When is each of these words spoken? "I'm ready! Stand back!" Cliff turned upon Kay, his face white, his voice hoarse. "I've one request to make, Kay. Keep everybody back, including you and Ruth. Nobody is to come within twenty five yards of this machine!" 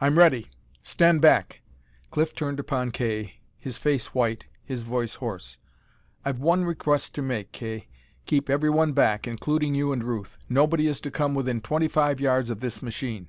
"I'm 0.00 0.18
ready! 0.18 0.48
Stand 0.82 1.20
back!" 1.20 1.60
Cliff 2.10 2.34
turned 2.34 2.58
upon 2.58 2.90
Kay, 2.90 3.34
his 3.56 3.78
face 3.78 4.12
white, 4.12 4.46
his 4.64 4.82
voice 4.82 5.14
hoarse. 5.14 5.58
"I've 6.24 6.40
one 6.40 6.64
request 6.64 7.14
to 7.14 7.22
make, 7.22 7.52
Kay. 7.52 7.86
Keep 8.26 8.50
everybody 8.50 8.90
back, 8.90 9.28
including 9.28 9.76
you 9.76 9.92
and 9.92 10.02
Ruth. 10.02 10.38
Nobody 10.48 10.88
is 10.88 11.00
to 11.02 11.12
come 11.12 11.36
within 11.36 11.60
twenty 11.60 11.86
five 11.86 12.18
yards 12.18 12.50
of 12.50 12.58
this 12.58 12.82
machine!" 12.82 13.28